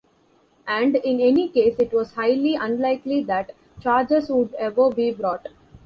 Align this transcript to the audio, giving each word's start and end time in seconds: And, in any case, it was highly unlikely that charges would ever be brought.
And, 0.67 0.95
in 0.95 1.19
any 1.19 1.47
case, 1.47 1.75
it 1.77 1.93
was 1.93 2.13
highly 2.13 2.55
unlikely 2.55 3.21
that 3.25 3.51
charges 3.79 4.31
would 4.31 4.51
ever 4.55 4.89
be 4.89 5.11
brought. 5.11 5.49